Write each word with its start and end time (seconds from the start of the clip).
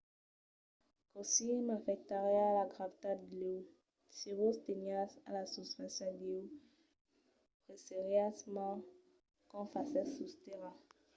cossí 1.13 1.47
m'afectariá 1.67 2.45
la 2.57 2.65
gravetat 2.73 3.19
d'io? 3.29 3.55
se 4.17 4.29
vos 4.39 4.57
teniatz 4.67 5.13
a 5.27 5.29
la 5.37 5.43
susfàcia 5.53 6.09
d'io 6.19 6.41
pesariatz 7.65 8.41
mens 8.55 8.83
qu'o 9.49 9.61
fasètz 9.73 10.11
sus 10.15 10.33
tèrra 10.43 10.71